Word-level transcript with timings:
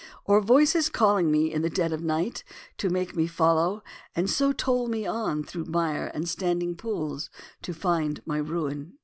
I): 0.01 0.31
"Or 0.31 0.41
voices 0.41 0.89
calling 0.89 1.29
me 1.29 1.53
in 1.53 1.61
the 1.61 1.69
dead 1.69 1.93
of 1.93 2.01
night, 2.01 2.43
To 2.77 2.89
make 2.89 3.15
me 3.15 3.27
follow, 3.27 3.83
and 4.15 4.27
so 4.31 4.51
tole 4.51 4.87
me 4.87 5.05
on 5.05 5.43
Through 5.43 5.65
mire 5.65 6.07
and 6.07 6.27
standing 6.27 6.75
pools 6.75 7.29
to 7.61 7.71
find 7.71 8.19
my 8.25 8.37
ruin." 8.39 8.93